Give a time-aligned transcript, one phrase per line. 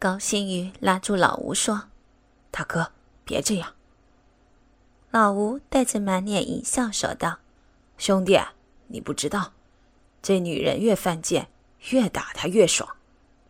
[0.00, 1.90] 高星宇拉住老吴说
[2.50, 2.90] ：“大哥，
[3.22, 3.74] 别这样。”
[5.12, 7.40] 老吴带着满脸淫笑说道
[7.98, 8.40] ：“兄弟，
[8.86, 9.52] 你不知道，
[10.22, 11.48] 这女人越犯贱，
[11.90, 12.96] 越打她越爽。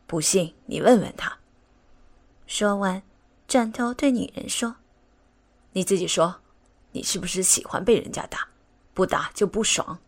[0.08, 1.38] 不信你问问她。”
[2.48, 3.00] 说完，
[3.46, 4.74] 转头对女人说
[5.74, 6.40] ：“你自己说，
[6.90, 8.48] 你是不是喜欢被人家打？
[8.92, 10.00] 不打就不爽？”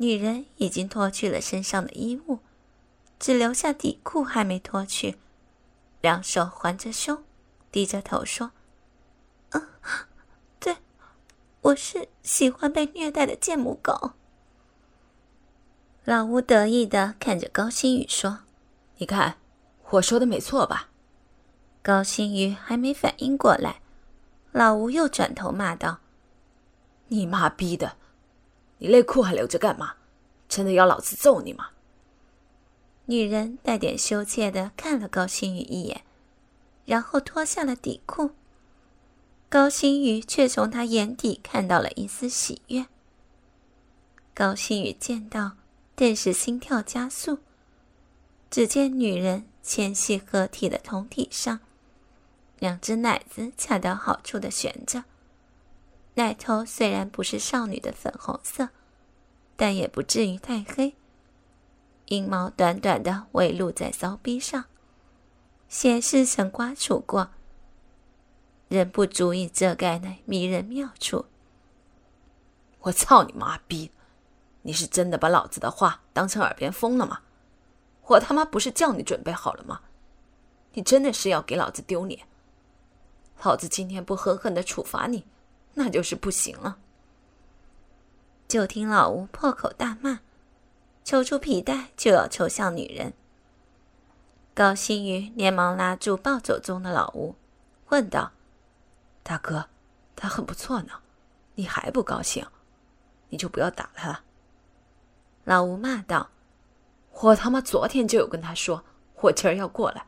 [0.00, 2.38] 女人已经脱去了身上的衣物，
[3.20, 5.18] 只留下底裤还没脱去，
[6.00, 7.22] 两手环着胸，
[7.70, 8.50] 低着头说
[9.50, 9.68] ：“嗯。”
[10.58, 10.78] 对
[11.60, 14.12] 我是喜欢被虐待的贱母狗。
[16.04, 18.38] 老吴得意的看着高星宇说
[18.96, 19.36] ：“你看，
[19.90, 20.88] 我说的没错吧？”
[21.82, 23.82] 高星宇还没反应过来，
[24.52, 26.00] 老吴又转头骂道
[27.08, 27.96] ：“你妈逼的！
[28.78, 29.96] 你内裤还留着干嘛？
[30.48, 31.68] 真的要老子揍你吗？”
[33.10, 36.02] 女人带点羞怯的看了高星宇一眼，
[36.84, 38.30] 然后脱下了底裤。
[39.48, 42.86] 高星宇却从他眼底看到了一丝喜悦。
[44.32, 45.56] 高星宇见到，
[45.96, 47.40] 顿时心跳加速。
[48.48, 51.58] 只见女人纤细合体的酮体上，
[52.60, 55.02] 两只奶子恰到好处的悬着。
[56.14, 58.68] 奶头虽然不是少女的粉红色，
[59.56, 60.94] 但也不至于太黑。
[62.10, 64.64] 阴毛短短的微露在骚逼上，
[65.68, 67.30] 显示曾刮除过。
[68.68, 71.26] 仍不足以遮盖那迷人妙处。
[72.80, 73.92] 我操你妈逼！
[74.62, 77.20] 你是真的把老子的话当成耳边风了吗？
[78.06, 79.80] 我他妈不是叫你准备好了吗？
[80.72, 82.26] 你真的是要给老子丢脸？
[83.44, 85.24] 老子今天不狠狠的处罚你，
[85.74, 86.78] 那就是不行了。
[88.48, 90.20] 就听老吴破口大骂，
[91.10, 93.12] 抽出皮带就要抽向女人。
[94.54, 97.34] 高星宇连忙拉住暴走中的老吴，
[97.88, 98.30] 问道。
[99.24, 99.66] 大哥，
[100.14, 100.92] 他很不错呢，
[101.56, 102.46] 你还不高兴？
[103.30, 104.22] 你就不要打他了。
[105.42, 106.30] 老吴骂道
[107.22, 108.84] ：“我他妈昨天就有跟他说，
[109.16, 110.06] 我今儿要过来，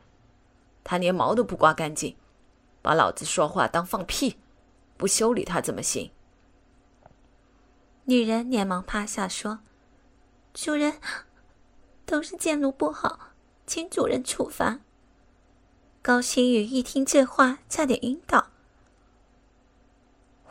[0.85, 2.15] 他连毛都不刮干净，
[2.81, 4.37] 把老子说话当放屁，
[4.95, 6.11] 不修理他怎么行？”
[8.07, 9.59] 女人连忙趴下说
[10.53, 10.99] ：“主人，
[12.05, 13.31] 都是贱奴不好，
[13.65, 14.79] 请主人处罚。”
[16.03, 18.51] 高星宇一听这话，差点晕倒。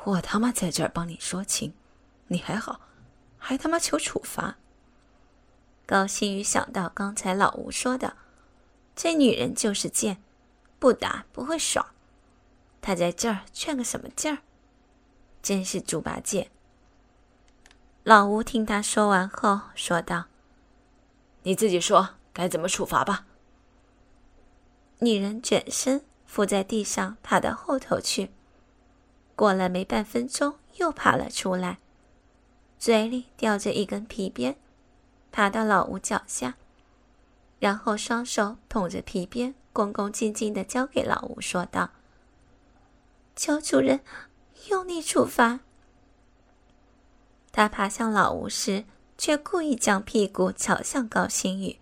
[0.05, 1.75] 我他妈在这儿帮你说情，
[2.27, 2.81] 你还好，
[3.39, 4.57] 还他妈求处罚。
[5.87, 8.17] 高星宇想到刚才老吴说的，
[8.97, 10.21] 这女人就是贱，
[10.81, 11.87] 不打不会爽。
[12.81, 14.39] 他在这儿劝个什么劲儿？
[15.41, 16.51] 真是猪八戒。
[18.05, 20.25] 老吴听他说完后说道
[21.45, 23.27] ：“你自己说该怎么处罚吧。”
[24.99, 28.31] 女人转身伏在地上，爬到后头去。
[29.37, 31.79] 过了没半分钟，又爬了出来，
[32.77, 34.57] 嘴里叼着一根皮鞭，
[35.31, 36.57] 爬到老吴脚下，
[37.61, 41.91] 然后双手捧着皮鞭，恭恭敬敬地交给老吴，说道
[43.37, 44.01] ：“求主人
[44.71, 45.61] 用力处罚。”
[47.53, 48.85] 他爬向老吴时，
[49.19, 51.79] 却故意将屁股朝向高星宇，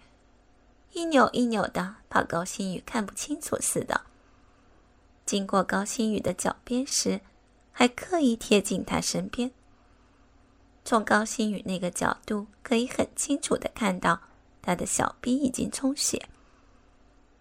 [0.93, 4.03] 一扭一扭的，怕高星宇看不清楚似的。
[5.25, 7.21] 经过高星宇的脚边时，
[7.71, 9.53] 还刻意贴近他身边，
[10.85, 14.21] 从高星宇那个角度可以很清楚的看到，
[14.61, 16.29] 他的小臂已经充血，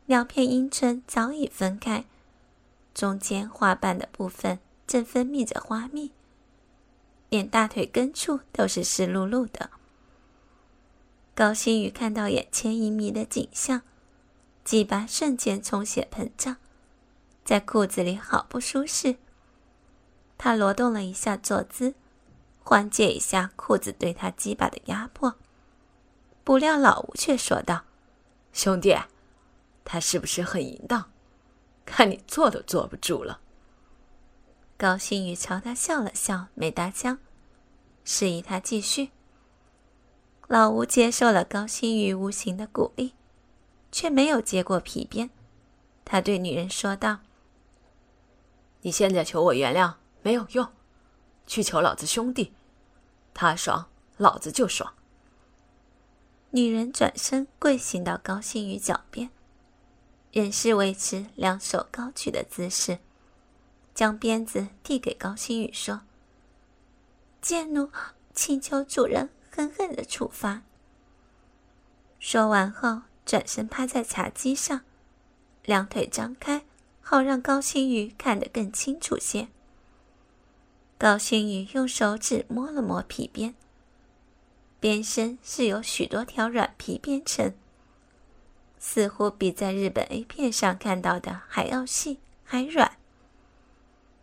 [0.05, 2.05] 两片阴唇早已分开，
[2.93, 6.11] 中间花瓣的部分正分泌着花蜜，
[7.29, 9.69] 连大腿根处都是湿漉漉的。
[11.35, 13.81] 高星宇看到眼前一迷的景象，
[14.65, 16.57] 鸡巴瞬间充血膨胀，
[17.45, 19.15] 在裤子里好不舒适。
[20.37, 21.95] 他挪动了一下坐姿，
[22.61, 25.35] 缓解一下裤子对他鸡巴的压迫。
[26.43, 27.83] 不料老吴却说道
[28.51, 28.97] ：“兄弟，
[29.85, 31.11] 他是不是很淫荡？
[31.85, 33.39] 看你坐都坐不住了。”
[34.79, 37.19] 高星宇朝他笑了笑，没搭腔，
[38.05, 39.09] 示意他继续。
[40.47, 43.13] 老吴接受了高星宇无形的鼓励，
[43.91, 45.31] 却没有接过皮鞭。
[46.05, 47.19] 他对女人说道
[48.79, 50.65] ：“你现在求我原谅。”没有用，
[51.45, 52.53] 去求老子兄弟，
[53.33, 54.93] 他爽，老子就爽。
[56.51, 59.29] 女人转身跪行到高星宇脚边，
[60.31, 62.99] 仍是维持两手高举的姿势，
[63.99, 66.03] 将鞭子递给高星宇，说
[67.43, 67.91] ：“贱奴，
[68.33, 70.61] 请求主人狠狠的处罚。”
[72.17, 74.83] 说完后，转身趴在茶几上，
[75.65, 76.63] 两腿张开，
[77.01, 79.49] 好让高星宇看得更清楚些。
[80.97, 83.53] 高星宇用手指摸了摸皮鞭，
[84.79, 87.53] 鞭身是由许多条软皮编成，
[88.79, 92.97] 似乎比在日本 A 片上看到的还要细还软。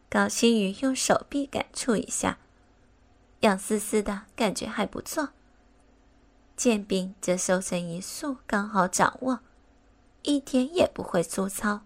[0.08, 2.38] 高星宇用手臂感触一下，
[3.40, 5.30] 痒丝丝的感觉还不错。
[6.56, 9.40] 剑柄则收成一束，刚好掌握，
[10.22, 11.80] 一点也不会粗糙。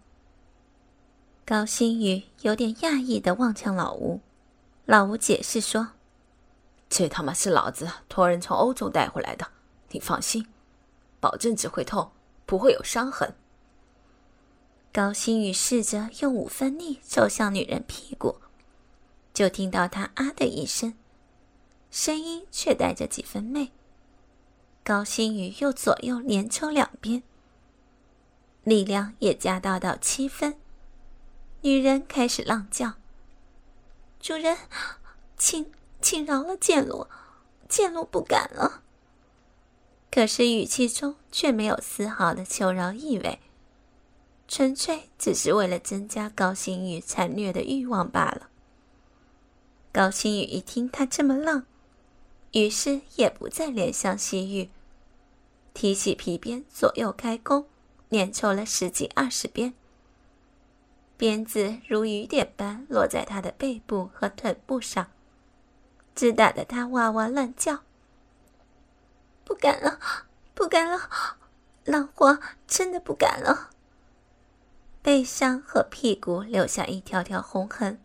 [1.44, 4.20] 高星宇有点讶异的望向老吴，
[4.84, 5.88] 老吴解释说
[6.88, 9.48] ：“这他妈是老子托人从欧洲带回来的，
[9.88, 10.46] 你放心，
[11.18, 12.12] 保证只会痛，
[12.46, 13.34] 不会有伤痕。”
[14.92, 18.40] 高星宇试着用五分力抽向女人屁股，
[19.32, 20.94] 就听到她啊的一声，
[21.92, 23.70] 声音却带着几分媚。
[24.82, 27.22] 高星宇又左右连抽两边，
[28.64, 30.56] 力量也加大到七分。
[31.60, 32.94] 女人开始浪叫
[34.18, 34.58] ：“主人，
[35.38, 35.70] 请
[36.02, 37.08] 请饶了剑罗，
[37.68, 38.82] 剑罗不敢了。”
[40.10, 43.38] 可是语气中却没有丝毫的求饶意味，
[44.50, 48.48] 纯粹只是为了增加高星宇残虐的欲望罢了。
[49.92, 51.64] 高星宇一听他这么浪。
[52.50, 54.68] 于是也不再怜香惜玉，
[55.72, 57.64] 提起皮鞭左右开弓，
[58.08, 59.72] 连抽了十几二十鞭。
[61.16, 65.12] 鞭子如雨点般落在他的背部和臀部上，
[66.16, 67.82] 直打得他哇哇乱叫。
[69.44, 70.00] 不敢了，
[70.52, 71.08] 不敢了，
[71.84, 73.70] 老黄真的不敢了。
[75.02, 77.98] 背上和屁股留下一条条红痕，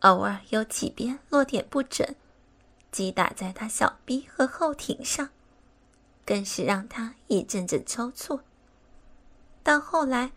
[0.00, 2.14] 偶尔有几鞭落点不准。
[2.92, 5.28] 击打在他小臂和后庭上，
[6.24, 8.40] 更是让他一阵阵抽搐。
[9.62, 10.32] 到后来，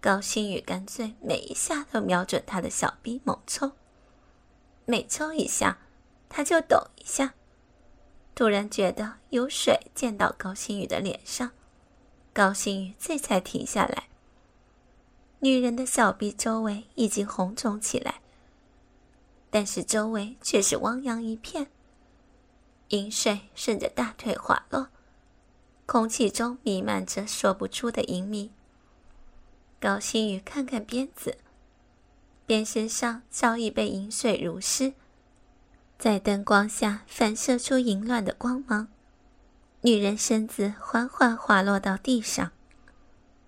[0.00, 3.72] 高星宇干脆每一下都瞄准他的小臂猛抽，
[4.86, 5.78] 每抽一下，
[6.28, 7.34] 他就抖一下。
[8.34, 11.52] 突然觉得有水溅到高星宇的脸上，
[12.32, 14.08] 高星宇这才停下来。
[15.44, 18.22] 女人的小臂周围已经红肿起来，
[19.50, 21.66] 但是周围却是汪洋一片。
[22.88, 24.88] 饮水顺着大腿滑落，
[25.84, 28.48] 空气中弥漫着说不出的淫靡。
[29.78, 31.36] 高星宇看看鞭子，
[32.46, 34.94] 鞭身上早已被饮水濡湿，
[35.98, 38.88] 在灯光下反射出淫乱的光芒。
[39.82, 42.52] 女人身子缓缓滑落到地上，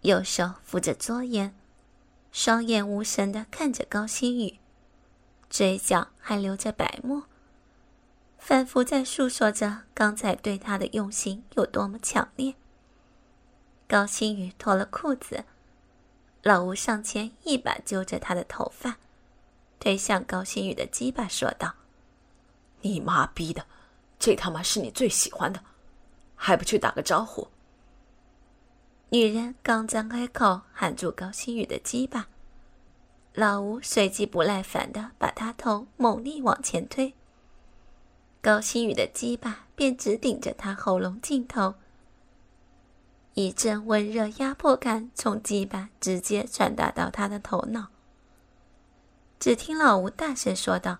[0.03, 1.55] 右手扶着桌沿，
[2.37, 4.59] 双眼无神的看着高星宇，
[5.49, 7.23] 嘴角还留着白沫。
[8.37, 12.55] 反复在诉说着刚才对他的用心有多么强烈。
[13.89, 15.47] 高星宇脱了裤子，
[16.43, 18.99] 老吴上前一把揪着他的头发，
[19.81, 21.77] 推向高星宇的鸡巴，说道
[22.83, 23.65] ：“你妈逼的，
[24.19, 25.65] 这他妈是你最喜欢的，
[26.35, 27.49] 还不去打个招呼？”
[29.11, 32.27] 女人刚张开口喊住高星宇的鸡巴，
[33.35, 37.15] 老吴随即不耐烦的把他头猛力往前推。
[38.43, 41.75] 高星宇的鸡巴便直顶着他喉咙尽头，
[43.35, 47.87] 一阵温热压迫感从鸡巴直接传达到他的头脑。
[49.39, 50.99] 只听老吴大声说道：“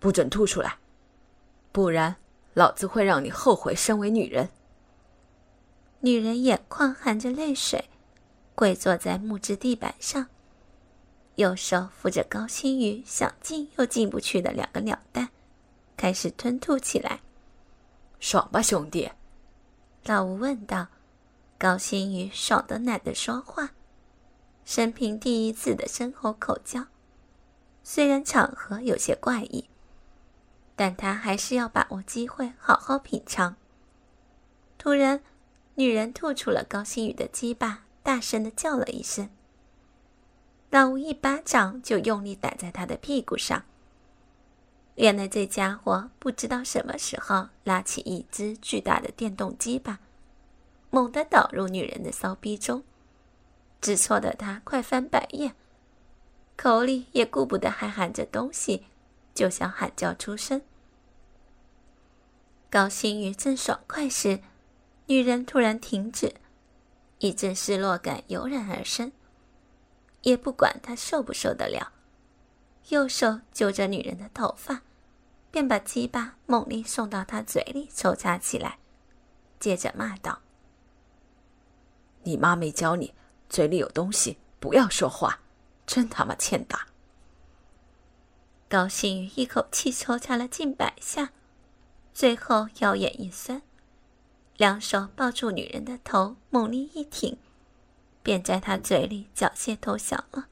[0.00, 0.78] 不准吐出来，
[1.72, 2.16] 不然
[2.54, 4.48] 老子会让你后悔身为女人。”
[6.04, 7.88] 女人眼眶含着泪水，
[8.54, 10.26] 跪坐在木质地板上，
[11.36, 15.30] 右手扶着高星宇想进又进不去的两个鸟蛋。
[15.96, 17.20] 开始吞吐起来，
[18.20, 19.10] 爽吧，兄弟？
[20.04, 20.88] 老吴问道。
[21.56, 23.70] 高星宇爽得懒得说话，
[24.66, 26.84] 生平第一次的深喉口交，
[27.82, 29.70] 虽然场合有些怪异，
[30.76, 33.56] 但他还是要把握机会好好品尝。
[34.76, 35.22] 突然，
[35.76, 39.28] 女人吐出了高星宇的鸡巴，大声的叫了一声。
[40.70, 43.64] 老吴一巴掌就用力打在他的屁股上。
[44.96, 49.98] 原来这家伙不知道什么时候拉起一只巨大的电动鸡巴，
[50.90, 52.84] 猛地导入女人的骚逼中，
[53.80, 55.56] 直戳得她快翻白眼，
[56.56, 58.84] 口里也顾不得还含着东西，
[59.34, 60.62] 就想喊叫出声。
[62.70, 64.40] 高星宇正爽快时，
[65.06, 66.34] 女人突然停止，
[67.18, 69.12] 一阵失落感油然而生，
[70.22, 71.92] 也不管他受不受得了。
[72.88, 74.82] 右手揪着女人的头发，
[75.50, 78.78] 便把鸡巴猛力送到她嘴里抽插起来，
[79.60, 80.40] 接着骂道
[82.24, 83.14] ：“你妈没教你，
[83.48, 85.40] 嘴里有东西不要说话，
[85.86, 86.86] 真他妈欠打！
[88.68, 91.32] 高星宇一口气抽插了近百下，
[92.12, 93.62] 最后腰眼一酸，
[94.56, 97.36] 两手抱住女人的头，猛力一挺，
[98.22, 100.46] 便在她嘴里缴械投降了。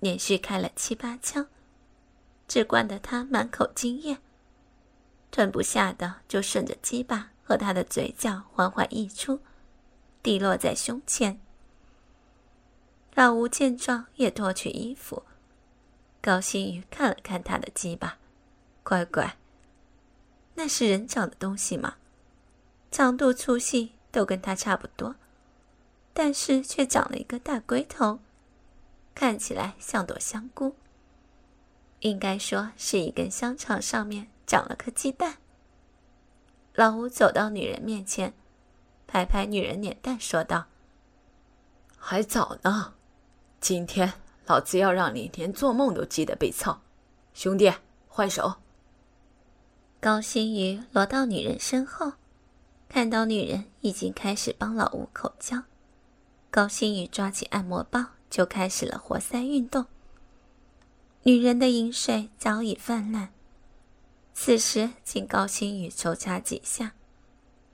[0.00, 1.46] 连续开了七八枪，
[2.48, 4.18] 只灌得他满口精液，
[5.30, 9.40] 吞不下的就顺着鸡巴和他的嘴角缓缓溢出，
[10.22, 11.38] 滴落在胸前。
[13.14, 15.22] 老吴见状也脱去衣服。
[16.20, 18.18] 高星宇看了看他的鸡巴，
[18.82, 19.36] 乖乖，
[20.54, 21.96] 那是人长的东西吗？
[22.92, 25.16] 长度粗细都跟他差不多，
[26.12, 28.20] 但是却长了一个大龟头，
[29.14, 30.76] 看起来像朵香菇。
[32.00, 35.38] 应该说是一根香肠上面长了颗鸡蛋。
[36.74, 38.34] 老吴走到女人面前，
[39.06, 40.66] 拍拍女人脸蛋，说道
[41.96, 42.94] ：“还早呢，
[43.58, 44.12] 今天。”
[44.44, 46.82] 老子要让你连做梦都记得被操，
[47.32, 47.72] 兄弟，
[48.08, 48.56] 换手。
[50.00, 52.12] 高星宇挪到女人身后，
[52.92, 55.62] 看到女人已经开始帮老吴口交，
[56.50, 59.86] 高星宇抓起按摩棒就开始了活塞运动。
[61.22, 63.30] 女人的饮水早已泛滥，
[64.34, 66.92] 此时经高星宇抽插几下，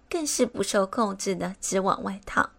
[0.08, 2.50] 更是不受控制的直往外淌，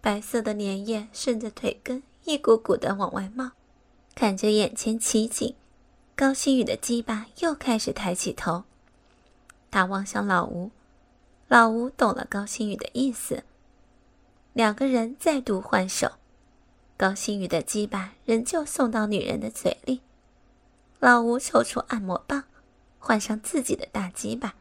[0.00, 2.02] 白色的粘液顺着腿根。
[2.24, 3.52] 一股股的往外冒，
[4.16, 5.54] 看着眼前奇景，
[6.16, 8.64] 高星宇的鸡巴又开始抬起头。
[9.70, 10.70] 他望向老吴，
[11.52, 13.44] 老吴懂了高星宇的意思。
[14.54, 16.12] 两个人再度换手，
[16.96, 20.00] 高星宇的鸡巴仍旧送到女人的嘴里。
[20.98, 22.44] 老吴抽出按摩棒，
[22.98, 24.54] 换上自己的大鸡巴，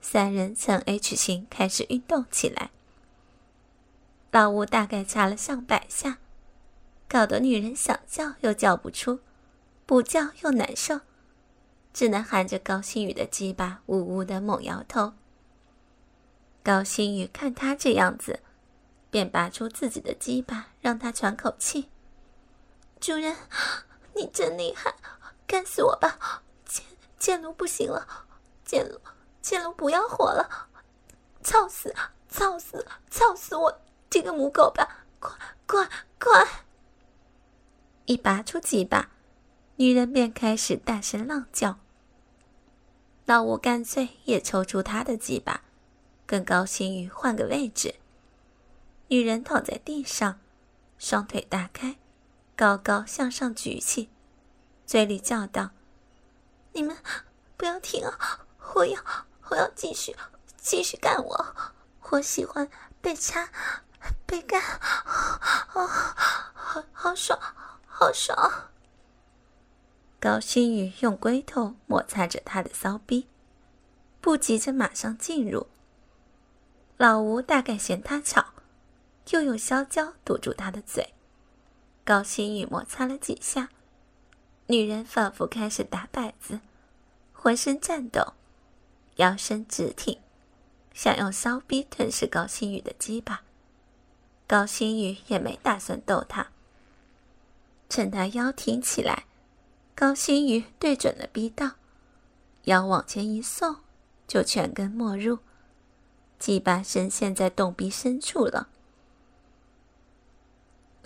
[0.00, 2.70] 三人呈 H 型开始运动起来。
[4.30, 6.16] 老吴大概掐了上百下。
[7.06, 9.18] 搞得女人想叫又叫不出，
[9.84, 11.00] 不叫又难受，
[11.92, 15.12] 只能含着高星宇的鸡巴呜呜的猛摇头。
[16.62, 18.40] 高星宇看他这样子，
[19.10, 21.88] 便拔出自己的鸡巴让他喘口气。
[23.00, 23.34] 主人，
[24.14, 24.94] 你真厉害，
[25.46, 26.42] 干死我吧！
[26.66, 26.84] 剑
[27.18, 28.06] 剑炉不行了，
[28.64, 29.00] 剑炉
[29.40, 30.68] 剑炉不要活了，
[31.42, 31.94] 操死
[32.28, 35.06] 操死操死我这个母狗吧！
[35.18, 35.36] 快
[35.66, 35.88] 快
[36.18, 36.64] 快！
[38.04, 39.10] 一拔出鸡巴，
[39.76, 41.78] 女人便开始大声浪叫。
[43.24, 45.62] 老吴干脆也抽出他的鸡巴，
[46.30, 47.96] 跟高星宇换个位置。
[49.08, 50.38] 女人躺在地上，
[50.96, 51.96] 双腿大开，
[52.54, 54.08] 高高向上举起，
[54.86, 55.70] 嘴里叫道
[56.70, 56.96] ：“你们
[57.56, 58.46] 不要停啊！
[58.76, 59.02] 我要，
[59.48, 60.14] 我要继续，
[60.56, 61.56] 继续干我！
[62.10, 62.70] 我喜欢
[63.00, 63.48] 被掐，
[64.24, 64.62] 被干，
[65.74, 65.84] 哦，
[66.54, 67.36] 好好爽！”
[67.88, 68.70] 好爽！
[70.20, 73.26] 高星宇用龟头摩擦着他的骚逼，
[74.20, 75.66] 不急着马上进入。
[77.00, 78.48] 老吴大概嫌他吵，
[79.30, 81.14] 又用香蕉堵住他的嘴。
[82.04, 83.70] 高星宇摩擦了几下，
[84.66, 86.60] 女人仿佛开始打摆子，
[87.32, 88.34] 浑身颤抖，
[89.16, 90.18] 腰身直挺，
[90.92, 93.44] 想用骚逼吞噬高星宇的鸡巴。
[94.46, 96.48] 高星宇也没打算逗他。
[97.88, 99.24] 趁他腰挺起来，
[99.94, 101.70] 高星宇对准了逼道，
[102.64, 103.76] 腰往前一送，
[104.28, 105.38] 就全根没入，
[106.40, 108.68] 鸡巴深陷在洞壁深处了。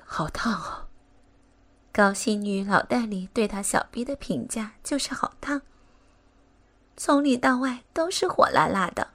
[0.07, 0.87] 好烫啊！
[1.93, 5.63] 高星宇脑袋里对他小逼的评价就是好烫，
[6.97, 9.09] 从里到外都是火辣辣的，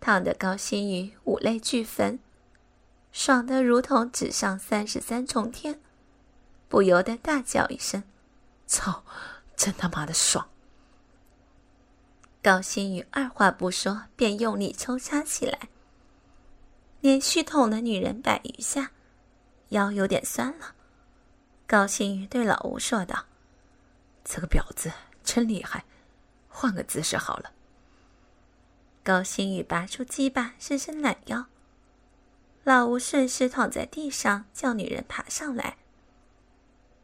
[0.00, 2.20] 烫得高星宇五泪俱焚，
[3.12, 5.80] 爽得如同纸上三十三重天。
[6.68, 8.04] 不由得大叫一声
[8.66, 9.02] ：“操，
[9.56, 10.48] 真他妈的爽！”
[12.48, 15.68] 高星宇二话不说，便用力抽插起来，
[17.02, 18.90] 连续捅了女人百余下，
[19.68, 20.74] 腰有点酸了。
[21.66, 23.26] 高星宇对老吴说道
[24.24, 24.90] ：“这个婊子
[25.22, 25.84] 真厉害，
[26.48, 27.52] 换个姿势好了。”
[29.04, 31.48] 高星宇拔出鸡巴，伸伸懒腰，
[32.64, 35.76] 老吴顺势躺在地上，叫女人爬上来。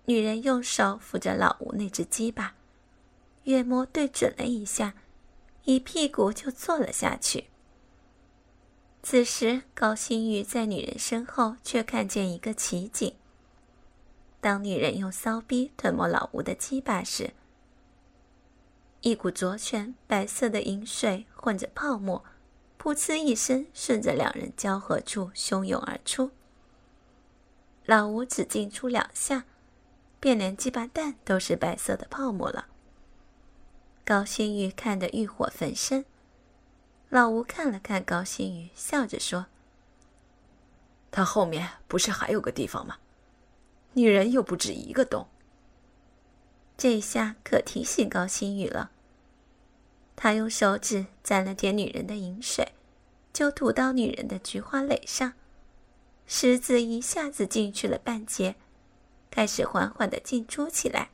[0.07, 2.55] 女人用手扶着老吴那只鸡巴，
[3.43, 4.95] 月摸对准了一下，
[5.65, 7.47] 一屁股就坐了下去。
[9.03, 13.15] 此时，高新宇在女人身后却看见一个奇景：
[14.41, 17.33] 当女人用骚逼吞没老吴的鸡巴时，
[19.01, 22.25] 一股浊泉白色的饮水混着泡沫，
[22.79, 26.31] 噗呲一声，顺着两人交合处汹涌而出。
[27.85, 29.45] 老吴只进出两下，
[30.19, 32.69] 便连鸡巴蛋都是白色的泡沫了。
[34.05, 36.05] 高新宇看得欲火焚身，
[37.09, 39.47] 老吴看了看高新宇，笑着说
[41.11, 42.99] ：“他后面不是还有个地方吗？
[43.95, 45.27] 女人又不止一个洞。”
[46.77, 48.91] 这下可提醒高新宇了。
[50.15, 52.73] 他用手指沾了点女人的饮水，
[53.33, 55.33] 就吐到女人的菊花蕾上。
[56.27, 58.57] 石子一下子进去了半截，
[59.31, 61.11] 开始缓缓的进出起来。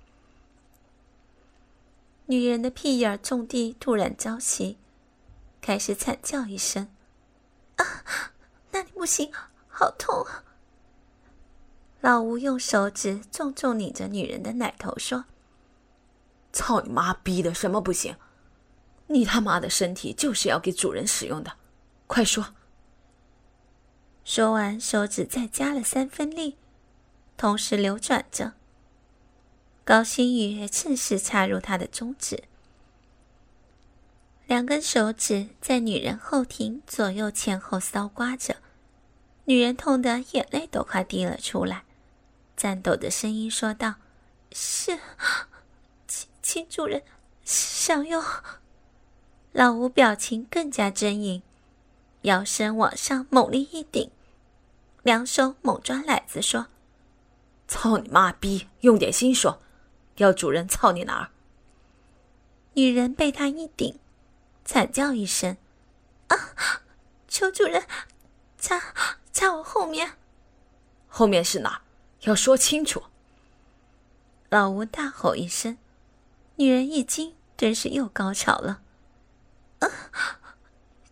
[2.31, 4.79] 女人的屁眼重地突然着袭，
[5.61, 6.89] 开始惨叫一声
[7.75, 8.05] ：“啊，
[8.71, 9.33] 那里不行，
[9.67, 10.25] 好痛！”
[12.01, 15.25] 老吴用手指重重拧着女人的奶头，说
[16.55, 18.15] ：“操你妈逼的，什么不行？
[19.09, 21.55] 你他妈的身体就是要给主人使用的，
[22.07, 22.55] 快说！”
[24.23, 26.57] 说完，手指再加了三分力，
[27.37, 28.53] 同时流转着。
[29.91, 32.45] 高星宇也趁势插入他的中指，
[34.47, 38.59] 两根手指在女人后庭左右前后搔刮着，
[39.47, 41.83] 女人痛得眼泪都快滴了出来，
[42.57, 43.97] 颤抖的声音说道
[44.55, 44.97] ：“是，
[46.07, 47.03] 请请主人
[47.43, 48.23] 享用。”
[49.51, 51.43] 老吴表情更加狰狞，
[52.23, 54.09] 腰身往上猛力一顶。
[55.03, 56.69] 两手猛抓奶子，说
[57.67, 58.69] ：“操你妈逼！
[58.83, 59.61] 用点心说，
[60.21, 61.31] 要主人操你哪儿？”
[62.75, 63.99] 女人被他一顶，
[64.65, 65.57] 惨叫一声
[66.29, 66.37] ：“啊！
[67.27, 67.87] 求主人，
[68.59, 68.81] 插
[69.33, 70.13] 插我后面！
[71.09, 71.81] 后面是哪儿？
[72.21, 73.03] 要说清楚！”
[74.51, 75.79] 老吴大吼一声，
[76.57, 78.83] 女人一惊，真是又高潮了。
[79.81, 79.89] “啊！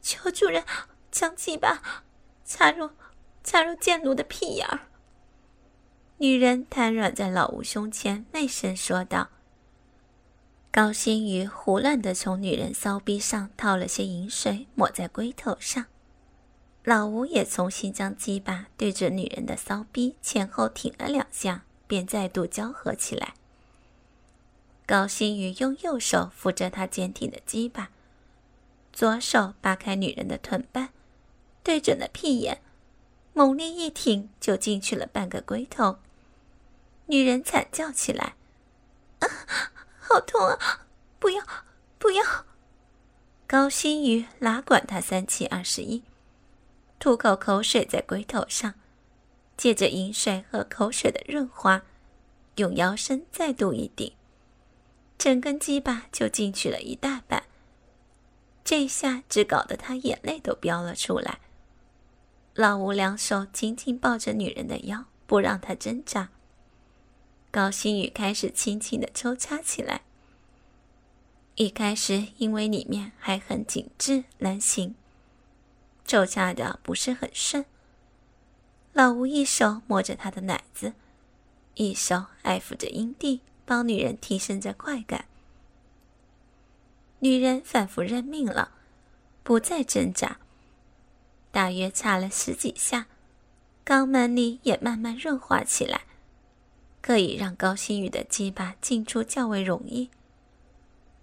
[0.03, 0.65] 求主人，
[1.11, 1.83] 将鸡巴
[2.45, 2.91] 插入！”
[3.45, 4.81] 插入贱奴的屁眼儿。
[6.21, 9.29] 女人瘫软在老吴胸前，媚声说道
[10.73, 15.87] ：“高星宇胡乱地从女人骚逼上掏了些银水，抹在龟头上。
[16.83, 23.35] 老吴也重新将鸡巴对着女人的骚逼前后挺了两下，便再度交合起来。
[24.87, 27.91] 高星宇用右手扶着她坚挺的鸡巴，
[28.93, 30.89] 左手扒开女人的臀瓣，
[31.63, 32.61] 对准了屁眼。
[33.35, 35.99] 猛力一挺，就进去了半个龟头。
[37.09, 38.35] 女人惨叫起来
[39.21, 39.29] ：“啊，
[39.99, 40.87] 好痛啊！
[41.19, 41.43] 不要，
[41.99, 42.23] 不要！”
[43.49, 46.05] 高星宇哪管他三七二十一，
[46.99, 48.75] 吐口口水在龟头上，
[49.57, 51.83] 借着饮水和口水的润滑，
[52.57, 54.15] 用腰身再度一顶，
[55.17, 57.45] 整根鸡巴就进去了一大半。
[58.63, 61.41] 这下只搞得他眼泪都飙了出来。
[62.53, 66.29] 老吴两手紧紧抱着女人的腰，不让她挣扎。
[67.59, 70.03] 高星宇开始轻轻的抽插起来。
[71.57, 74.95] 一开始因为里面还很紧致难行，
[76.05, 77.65] 抽插的不是很顺。
[78.93, 80.93] 老吴一手摸着他的奶子，
[81.75, 85.25] 一手爱抚着阴蒂，帮女人提升着快感。
[87.19, 88.71] 女人反复认命了，
[89.43, 90.39] 不再挣扎。
[91.51, 93.09] 大约插了十几下，
[93.85, 96.03] 肛门里也慢慢润滑起来，
[97.09, 100.11] 可以让高星宇的鸡巴进出较为容易。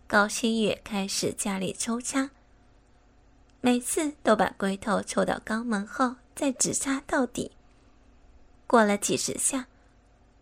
[0.08, 2.32] 高星宇开始加力抽插，
[3.62, 7.52] 每次都把龟头抽到肛门后再直插到底。
[8.66, 9.68] 过了几十下，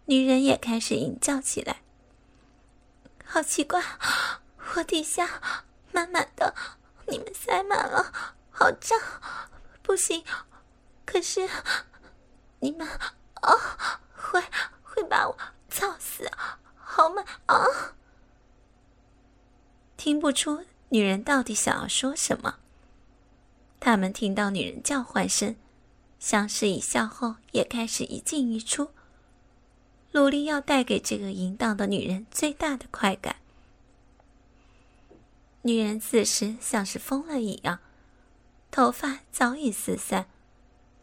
[0.06, 1.82] 女人也开始吟叫起来
[3.26, 3.84] ：“好奇怪，
[4.78, 5.42] 我底下
[5.92, 6.56] 满满的，
[7.10, 8.14] 你们塞满了，
[8.50, 8.98] 好胀。”
[9.84, 10.24] 不行，
[11.06, 11.50] 可是
[12.62, 12.88] 你们
[13.42, 14.42] 啊，会
[14.82, 15.36] 会把我
[15.70, 16.30] 操死，
[17.04, 17.22] 好吗？
[17.48, 17.58] 啊！
[19.98, 22.60] 听不出女人到底想要说什么。
[23.82, 25.58] 他们听到女人叫唤声，
[26.18, 28.92] 相视一笑后，也开始一进一出，
[30.13, 33.36] 努力要带给这个淫荡的女人最大的快感。
[35.63, 37.80] 女人此时像是疯了一样。
[38.72, 40.28] 头发早已四散，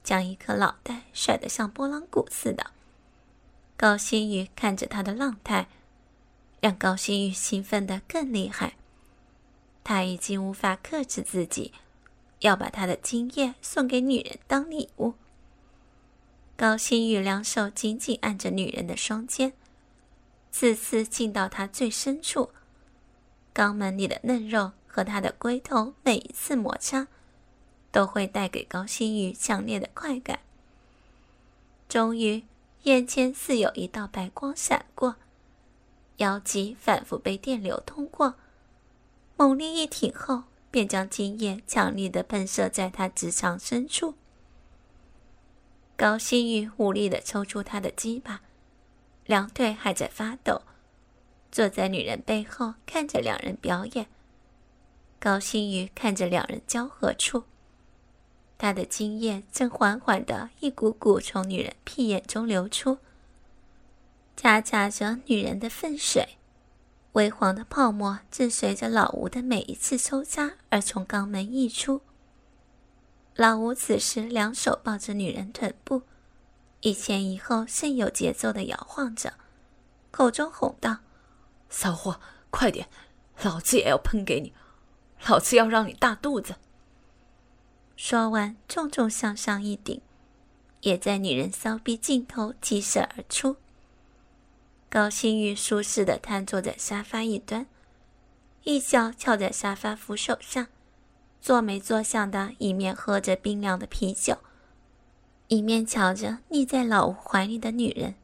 [0.02, 2.70] 将一颗脑袋甩得像拨浪鼓似的。
[3.76, 5.68] 高星宇看着他的浪态，
[6.60, 8.74] 让高星宇兴奋得更厉害。
[9.82, 11.72] 他已经无法克制自己，
[12.40, 15.14] 要把他的精液送给女人当礼物。
[16.56, 19.52] 高星宇两手紧紧按着女人的双肩，
[20.50, 22.50] 次次进到她最深处，
[23.54, 27.08] 肛门里的嫩肉和她的龟头每一次摩擦。
[27.92, 30.38] 都会带给高星宇强烈的快感。
[31.88, 32.44] 终于，
[32.84, 35.16] 眼前似有一道白光闪过，
[36.20, 38.34] 腰肌反复被电流通过，
[39.36, 44.14] 猛力一挺后，便将精液强力的喷射在他直肠深处。
[45.96, 48.42] 高星宇无力的抽出他的鸡巴，
[49.24, 50.62] 两腿还在发抖，
[51.50, 54.06] 坐在女人背后看着两人表演。
[55.18, 57.44] 高星宇看着两人交合处，
[58.58, 62.98] 他的精液正缓缓的一股股从女人屁眼中流出，
[64.42, 66.38] 夹杂着女人的粪水，
[67.12, 72.00] 微黄的泡沫正随着老吴的每一次抽插而从肛门溢出。
[73.34, 76.04] 老吴此时两手抱着女人臀部，
[76.80, 79.34] 一前一后，甚有节奏的摇晃着，
[80.10, 81.00] 口中吼道
[81.68, 82.88] ：“骚货，快点，
[83.42, 84.54] 老子也要喷给你，
[85.26, 86.54] 老子要让你大肚子。”
[87.94, 90.00] 说完，重重向上一顶，
[90.80, 93.56] 也在女人骚逼尽头激射而出。
[94.90, 97.64] 高星宇舒适的瘫坐在沙发一端，
[98.64, 100.66] 一脚翘在沙发扶手上。
[101.40, 104.36] 坐没坐相的，一面喝着冰凉的啤酒，
[105.46, 108.16] 一面瞧着腻在老吴怀里的女人，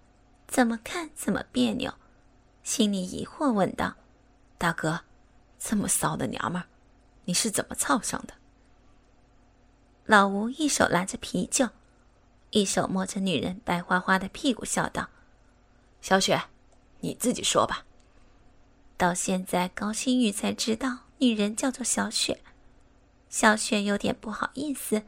[0.48, 1.94] 怎么看怎么别扭，
[2.64, 3.94] 心里疑惑问道
[4.58, 5.02] ：“大哥，
[5.60, 6.66] 这么骚的娘们儿，
[7.26, 8.34] 你是怎么操上的？”
[10.04, 11.68] 老吴一手拿着啤酒，
[12.50, 15.08] 一手摸着女人白花花的屁股，笑道
[16.02, 16.42] ：“小雪，
[17.06, 17.84] 你自己说吧。”
[18.98, 22.40] 到现在，高星宇才知道女人叫做小雪。
[23.28, 25.02] 小雪有点不好意思，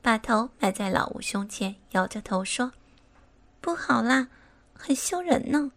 [0.00, 2.72] 把头埋在老吴胸前，摇着头说
[3.60, 4.28] ：“不好啦，
[4.72, 5.72] 很羞人呢。”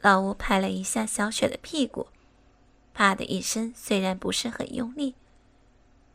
[0.00, 2.08] 老吴拍了一下小雪的屁股，
[2.94, 5.16] 啪的一声，虽然不是很用力，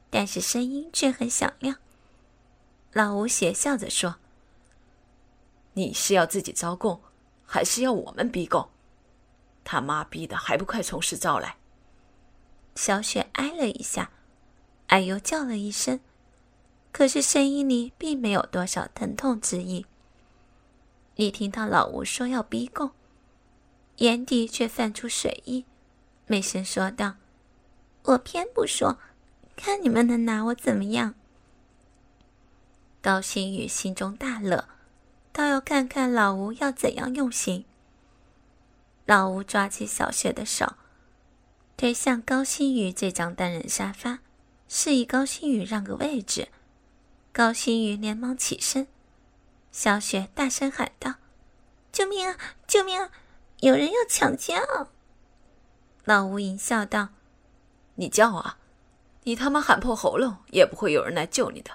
[0.10, 1.78] 但是声音却很响亮。
[2.94, 4.16] 老吴邪笑着说
[5.74, 7.02] ：“你是要自己招供，
[7.54, 8.68] 还是要我们逼供？
[9.64, 11.58] 他妈逼的，还不快从实招来！”
[12.74, 14.10] 小雪哎了一下，
[14.88, 16.00] 哎呦叫了一声，
[16.92, 19.86] 可是声音里并没有多少疼痛之意。
[21.14, 22.90] 一听到老吴说要逼供，
[23.98, 25.66] 眼底却泛出水意，
[26.26, 27.18] 没声说道
[28.02, 28.98] ：“我偏不说，
[29.56, 31.14] 看你们能拿我怎么样？”
[33.00, 34.68] 高星宇心中大乐，
[35.34, 37.66] 倒要看看老吴要怎样用刑。
[39.06, 40.76] 老吴抓起小雪的手。
[41.76, 44.20] 推向高星宇这张单人沙发，
[44.70, 46.50] 示意高星宇让个位置。
[47.32, 48.88] 高星宇连忙起身，
[49.72, 51.16] 小雪大声喊道
[51.92, 52.38] ：“救命啊！
[52.68, 53.10] 救命啊！
[53.62, 54.62] 有人要抢劫！”
[56.06, 57.10] 老吴淫笑道
[57.96, 58.60] ：“你叫啊！
[59.24, 61.72] 你他妈喊破喉咙也不会有人来救你的。”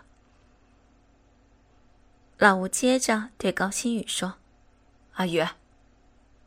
[2.39, 4.35] 老吴接着对高星宇说
[5.15, 5.45] ：“阿宇，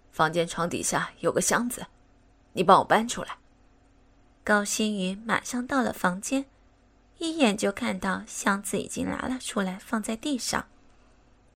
[0.10, 1.88] 房间床底下有个箱子，
[2.54, 3.38] 你帮我搬出来。”
[4.41, 6.45] 高星宇马上到了房间，
[7.17, 10.65] 一眼就看到箱子已经拿了出来，放在地上。